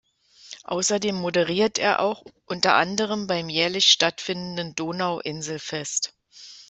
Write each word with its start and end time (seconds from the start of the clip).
Außerdem 0.63 1.13
moderiert 1.13 1.77
er 1.77 1.99
auch 1.99 2.23
unter 2.47 2.73
anderem 2.73 3.27
beim 3.27 3.49
jährlich 3.49 3.85
stattfindenden 3.85 4.73
Donauinselfest. 4.73 6.15